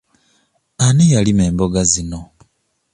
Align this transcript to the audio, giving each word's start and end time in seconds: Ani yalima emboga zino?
Ani 0.85 1.05
yalima 1.13 1.43
emboga 1.49 1.81
zino? 1.91 2.21